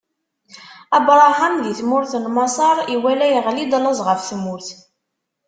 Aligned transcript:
Abṛaham 0.97 1.55
di 1.63 1.71
tmurt 1.79 2.13
n 2.23 2.25
Maṣer 2.35 2.77
iwala 2.95 3.27
iɣli-d 3.37 3.73
laẓ 3.83 3.99
ɣef 4.07 4.21
tmurt. 4.29 4.67